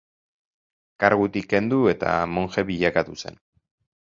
[1.03, 3.39] Kargutik kendu eta monje bilakatu zen.